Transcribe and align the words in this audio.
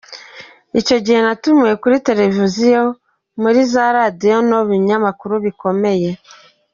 Icyo 0.79 0.97
gihe 1.05 1.19
natumiwe 1.25 1.73
kuri 1.81 1.95
Televiziyo, 2.07 2.81
muri 3.41 3.59
za 3.71 3.85
Radio 3.97 4.35
no 4.49 4.57
mu 4.61 4.65
binyamakuru 4.69 5.33
bikomeye. 5.45 6.09